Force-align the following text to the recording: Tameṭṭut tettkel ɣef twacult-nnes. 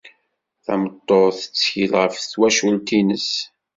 Tameṭṭut 0.65 1.35
tettkel 1.39 1.91
ɣef 2.01 2.15
twacult-nnes. 2.21 3.29